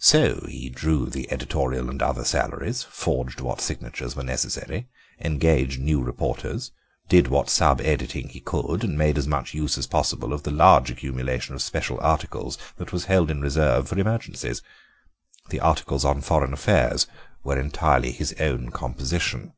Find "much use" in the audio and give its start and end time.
9.28-9.78